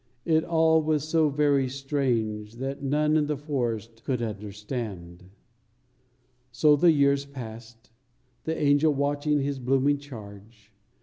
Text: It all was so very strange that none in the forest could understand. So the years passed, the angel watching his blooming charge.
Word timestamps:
It 0.25 0.43
all 0.43 0.81
was 0.81 1.07
so 1.07 1.29
very 1.29 1.69
strange 1.69 2.55
that 2.55 2.81
none 2.81 3.15
in 3.15 3.27
the 3.27 3.37
forest 3.37 4.03
could 4.03 4.19
understand. 4.19 5.25
So 6.51 6.75
the 6.75 6.91
years 6.91 7.23
passed, 7.27 7.91
the 8.45 8.57
angel 8.59 8.95
watching 8.95 9.41
his 9.41 9.59
blooming 9.59 9.99
charge. 9.99 10.73